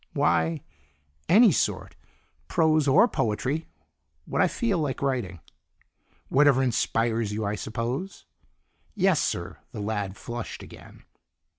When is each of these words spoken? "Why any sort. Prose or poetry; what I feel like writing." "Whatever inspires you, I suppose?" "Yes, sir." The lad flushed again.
"Why 0.13 0.61
any 1.29 1.51
sort. 1.51 1.95
Prose 2.47 2.87
or 2.87 3.07
poetry; 3.07 3.67
what 4.25 4.41
I 4.41 4.47
feel 4.47 4.79
like 4.79 4.99
writing." 4.99 5.41
"Whatever 6.27 6.63
inspires 6.63 7.31
you, 7.31 7.45
I 7.45 7.53
suppose?" 7.53 8.25
"Yes, 8.95 9.21
sir." 9.21 9.59
The 9.73 9.79
lad 9.79 10.17
flushed 10.17 10.63
again. 10.63 11.03